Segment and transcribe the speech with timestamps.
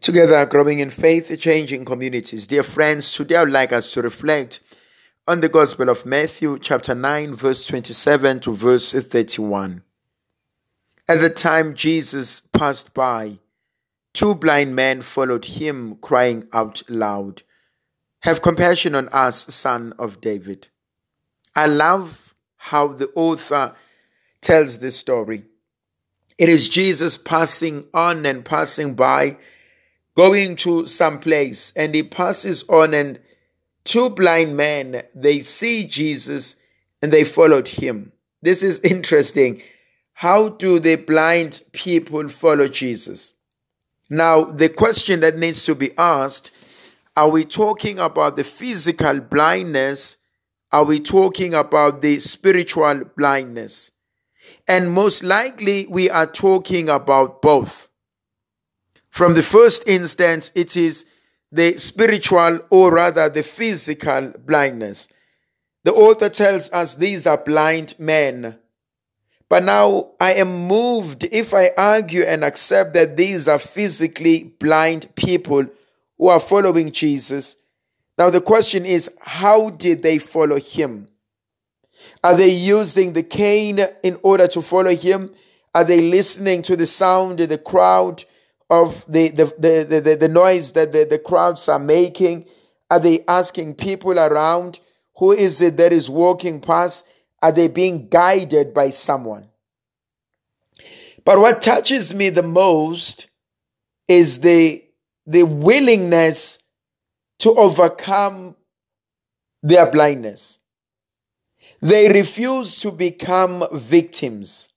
[0.00, 2.46] Together, growing in faith, changing communities.
[2.46, 4.60] Dear friends, today I would like us to reflect
[5.28, 9.82] on the Gospel of Matthew, chapter 9, verse 27 to verse 31.
[11.06, 13.40] At the time Jesus passed by,
[14.14, 17.42] two blind men followed him, crying out loud,
[18.20, 20.68] Have compassion on us, son of David.
[21.54, 23.74] I love how the author
[24.40, 25.44] tells this story.
[26.38, 29.36] It is Jesus passing on and passing by
[30.20, 33.18] going to some place and he passes on and
[33.84, 36.56] two blind men they see jesus
[37.00, 38.12] and they followed him.
[38.42, 39.62] This is interesting.
[40.12, 43.32] How do the blind people follow jesus?
[44.10, 46.50] Now the question that needs to be asked
[47.16, 50.18] are we talking about the physical blindness?
[50.70, 53.90] Are we talking about the spiritual blindness?
[54.68, 57.89] And most likely we are talking about both
[59.10, 61.06] from the first instance, it is
[61.52, 65.08] the spiritual or rather the physical blindness.
[65.84, 68.58] The author tells us these are blind men.
[69.48, 75.12] But now I am moved if I argue and accept that these are physically blind
[75.16, 75.66] people
[76.16, 77.56] who are following Jesus.
[78.16, 81.08] Now the question is, how did they follow him?
[82.22, 85.34] Are they using the cane in order to follow him?
[85.74, 88.24] Are they listening to the sound of the crowd?
[88.70, 92.46] Of the, the, the, the, the noise that the, the crowds are making?
[92.90, 94.80] Are they asking people around,
[95.16, 97.06] who is it that is walking past?
[97.42, 99.48] Are they being guided by someone?
[101.24, 103.28] But what touches me the most
[104.08, 104.82] is the,
[105.26, 106.62] the willingness
[107.40, 108.56] to overcome
[109.62, 110.60] their blindness.
[111.80, 114.69] They refuse to become victims.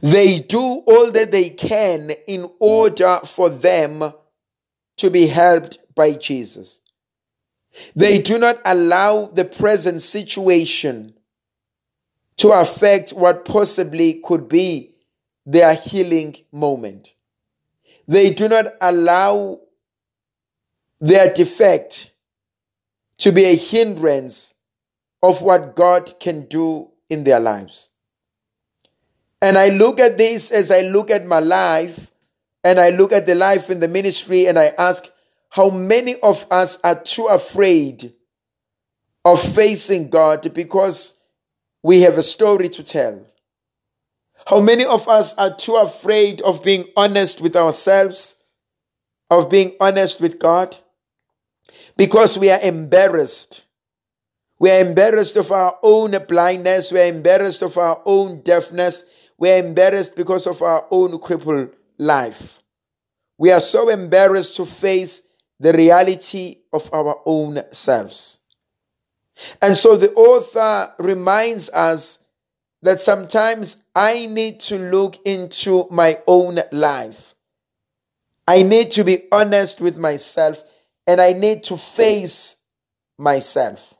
[0.00, 4.12] They do all that they can in order for them
[4.96, 6.80] to be helped by Jesus.
[7.96, 11.14] They do not allow the present situation
[12.38, 14.94] to affect what possibly could be
[15.46, 17.12] their healing moment.
[18.06, 19.60] They do not allow
[21.00, 22.12] their defect
[23.18, 24.54] to be a hindrance
[25.22, 27.91] of what God can do in their lives.
[29.42, 32.12] And I look at this as I look at my life
[32.62, 35.10] and I look at the life in the ministry and I ask,
[35.50, 38.12] how many of us are too afraid
[39.24, 41.18] of facing God because
[41.82, 43.26] we have a story to tell?
[44.46, 48.36] How many of us are too afraid of being honest with ourselves,
[49.28, 50.76] of being honest with God?
[51.96, 53.64] Because we are embarrassed.
[54.60, 56.92] We are embarrassed of our own blindness.
[56.92, 59.04] We are embarrassed of our own deafness.
[59.42, 62.60] We are embarrassed because of our own crippled life.
[63.38, 65.22] We are so embarrassed to face
[65.58, 68.38] the reality of our own selves.
[69.60, 72.22] And so the author reminds us
[72.82, 77.34] that sometimes I need to look into my own life.
[78.46, 80.62] I need to be honest with myself
[81.04, 82.62] and I need to face
[83.18, 83.92] myself.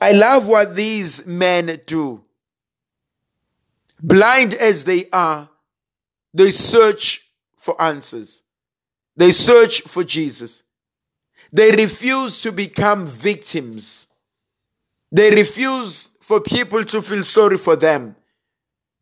[0.00, 2.22] I love what these men do.
[4.00, 5.48] Blind as they are,
[6.34, 8.42] they search for answers.
[9.16, 10.62] They search for Jesus.
[11.52, 14.06] They refuse to become victims.
[15.10, 18.16] They refuse for people to feel sorry for them.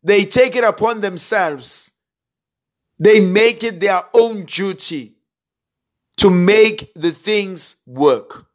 [0.03, 1.91] They take it upon themselves.
[2.97, 5.15] They make it their own duty
[6.17, 8.45] to make the things work.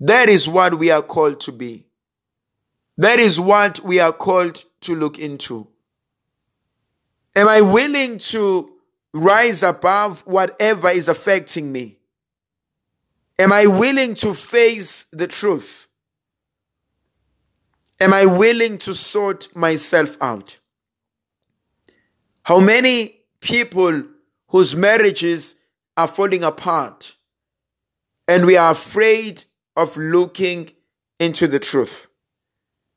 [0.00, 1.86] That is what we are called to be.
[2.96, 5.66] That is what we are called to look into.
[7.36, 8.70] Am I willing to
[9.12, 11.98] rise above whatever is affecting me?
[13.38, 15.88] Am I willing to face the truth?
[18.00, 20.58] Am I willing to sort myself out?
[22.42, 24.04] How many people
[24.48, 25.54] whose marriages
[25.96, 27.16] are falling apart
[28.28, 29.44] and we are afraid
[29.76, 30.70] of looking
[31.18, 32.08] into the truth?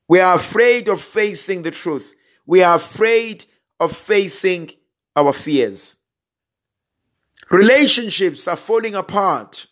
[0.07, 2.15] We are afraid of facing the truth.
[2.45, 3.45] We are afraid
[3.80, 4.71] of facing
[5.15, 5.98] our fears.
[7.50, 9.68] Relationships are falling apart.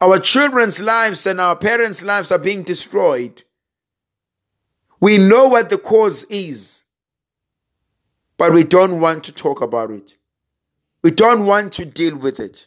[0.00, 3.42] Our children's lives and our parents' lives are being destroyed.
[5.00, 6.84] We know what the cause is,
[8.36, 10.14] but we don't want to talk about it.
[11.02, 12.66] We don't want to deal with it.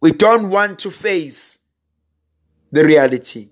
[0.00, 1.58] We don't want to face
[2.70, 3.48] the reality.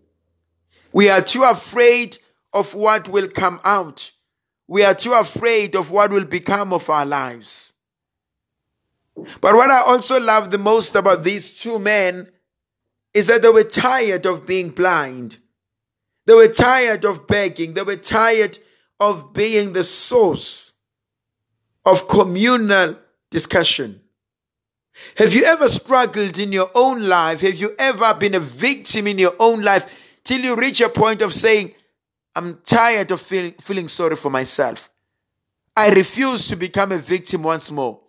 [0.94, 2.18] We are too afraid
[2.52, 4.12] of what will come out.
[4.68, 7.72] We are too afraid of what will become of our lives.
[9.40, 12.28] But what I also love the most about these two men
[13.12, 15.38] is that they were tired of being blind.
[16.26, 17.74] They were tired of begging.
[17.74, 18.58] They were tired
[19.00, 20.74] of being the source
[21.84, 22.96] of communal
[23.30, 24.00] discussion.
[25.16, 27.40] Have you ever struggled in your own life?
[27.40, 29.90] Have you ever been a victim in your own life
[30.24, 31.74] till you reach a point of saying,
[32.34, 34.90] I'm tired of feeling, feeling sorry for myself?
[35.76, 38.00] I refuse to become a victim once more.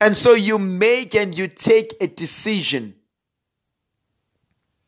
[0.00, 2.94] And so you make and you take a decision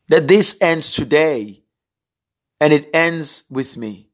[0.09, 1.63] that this ends today
[2.59, 4.09] and it ends with me.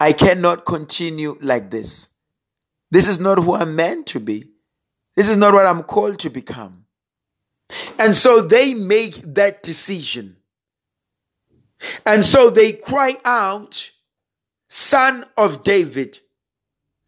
[0.00, 2.08] I cannot continue like this.
[2.90, 4.50] This is not who I'm meant to be.
[5.14, 6.86] This is not what I'm called to become.
[7.98, 10.37] And so they make that decision.
[12.04, 13.90] And so they cry out,
[14.68, 16.18] Son of David,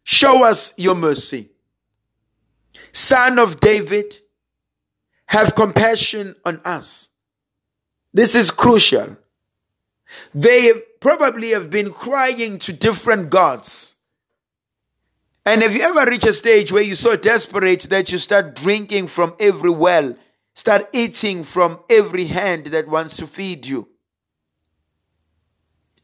[0.03, 1.49] show us your mercy.
[2.91, 4.17] Son of David,
[5.27, 7.09] have compassion on us.
[8.13, 9.17] This is crucial.
[10.33, 13.95] They probably have been crying to different gods.
[15.45, 19.07] And have you ever reached a stage where you're so desperate that you start drinking
[19.07, 20.15] from every well,
[20.53, 23.87] start eating from every hand that wants to feed you?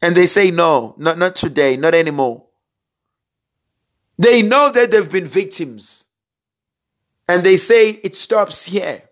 [0.00, 2.44] And they say, no, not, not today, not anymore.
[4.16, 6.06] They know that they've been victims.
[7.28, 9.02] And they say, it stops here.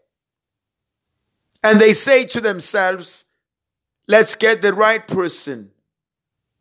[1.63, 3.25] And they say to themselves,
[4.07, 5.71] let's get the right person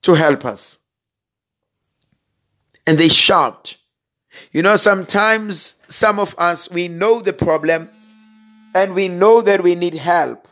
[0.01, 0.79] to help us
[2.87, 3.77] and they shout.
[4.51, 7.89] You know, sometimes some of us, we know the problem
[8.73, 10.47] and we know that we need help.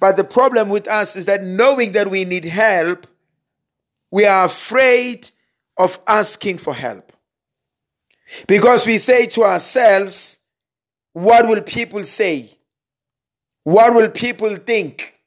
[0.00, 3.06] But the problem with us is that knowing that we need help,
[4.10, 5.30] we are afraid
[5.76, 7.12] of asking for help.
[8.48, 10.38] Because we say to ourselves,
[11.12, 12.50] what will people say?
[13.64, 15.20] What will people think?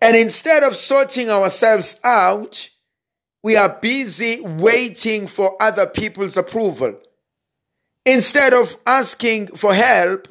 [0.00, 2.70] And instead of sorting ourselves out,
[3.42, 6.98] we are busy waiting for other people's approval.
[8.06, 10.28] Instead of asking for help,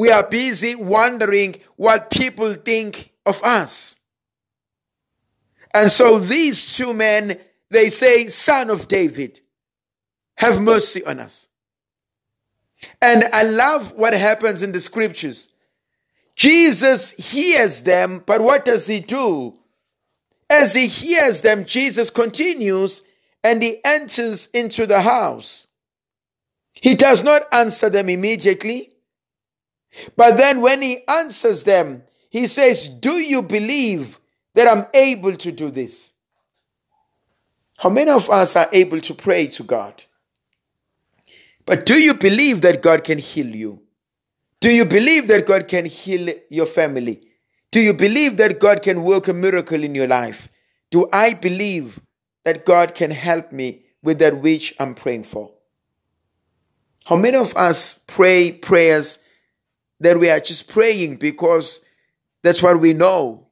[0.00, 3.98] we are busy wondering what people think of us.
[5.74, 7.38] And so these two men,
[7.68, 9.40] they say, Son of David,
[10.38, 11.48] have mercy on us.
[13.02, 15.50] And I love what happens in the scriptures.
[16.34, 19.52] Jesus hears them, but what does he do?
[20.48, 23.02] As he hears them, Jesus continues
[23.44, 25.66] and he enters into the house.
[26.80, 28.89] He does not answer them immediately,
[30.16, 34.18] but then when he answers them, he says, Do you believe
[34.54, 36.12] that I'm able to do this?
[37.78, 40.04] How many of us are able to pray to God?
[41.66, 43.82] But do you believe that God can heal you?
[44.60, 47.22] Do you believe that God can heal your family?
[47.70, 50.48] Do you believe that God can work a miracle in your life?
[50.90, 52.00] Do I believe
[52.44, 55.52] that God can help me with that which I'm praying for?
[57.06, 59.20] How many of us pray prayers
[60.00, 61.84] that we are just praying because
[62.42, 63.46] that's what we know?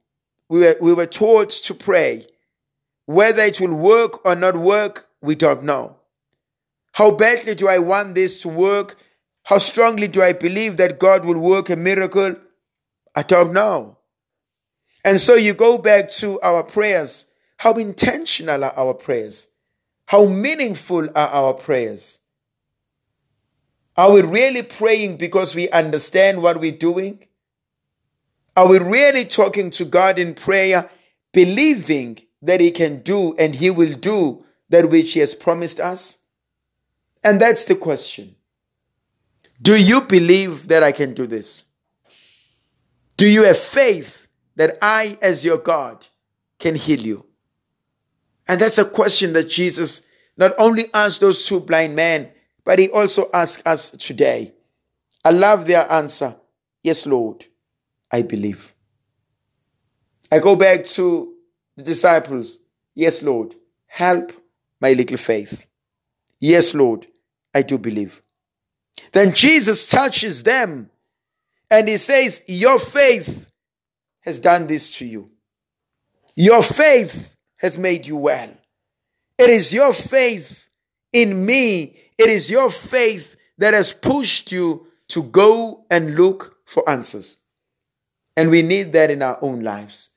[0.49, 2.27] We were, we were taught to pray.
[3.07, 5.97] Whether it will work or not work, we don't know.
[6.93, 8.97] How badly do I want this to work?
[9.45, 12.37] How strongly do I believe that God will work a miracle?
[13.15, 13.97] I don't know.
[15.05, 17.27] And so you go back to our prayers.
[17.57, 19.49] How intentional are our prayers?
[20.07, 22.18] How meaningful are our prayers?
[23.99, 27.27] Are we really praying because we understand what we're doing?
[28.57, 30.89] Are we really talking to God in prayer,
[31.33, 36.19] believing that He can do and He will do that which He has promised us?
[37.25, 38.37] And that's the question.
[39.61, 41.65] Do you believe that I can do this?
[43.17, 46.07] Do you have faith that I, as your God,
[46.61, 47.27] can heal you?
[48.47, 52.31] And that's a question that Jesus not only asked those two blind men,
[52.69, 54.53] but he also asked us today.
[55.25, 56.37] I love their answer.
[56.83, 57.47] Yes, Lord,
[58.13, 58.75] I believe.
[60.31, 61.33] I go back to
[61.79, 62.59] the disciples.
[62.95, 63.55] Yes, Lord,
[63.87, 64.33] help
[64.83, 65.65] my little faith.
[66.41, 67.07] Yes, Lord,
[67.55, 68.21] I do believe.
[69.13, 70.91] Then Jesus touches them
[71.71, 73.51] and he says, Your faith
[74.21, 75.31] has done this to you.
[76.37, 78.51] Your faith has made you well.
[79.39, 80.69] It is your faith
[81.15, 82.08] in me.
[82.19, 87.39] It is your faith that has pushed you to go and look for answers.
[88.37, 90.11] And we need that in our own lives.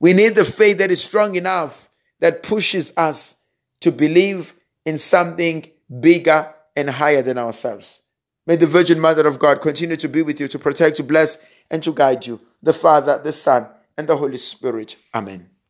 [0.00, 1.88] We need the faith that is strong enough
[2.20, 3.42] that pushes us
[3.80, 5.68] to believe in something
[6.00, 8.02] bigger and higher than ourselves.
[8.46, 11.44] May the Virgin Mother of God continue to be with you, to protect, to bless,
[11.70, 12.40] and to guide you.
[12.62, 14.96] The Father, the Son, and the Holy Spirit.
[15.14, 15.50] Amen.